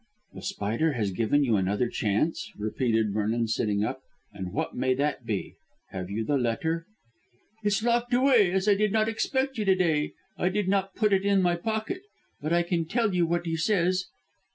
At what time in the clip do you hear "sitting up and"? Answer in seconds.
3.47-4.51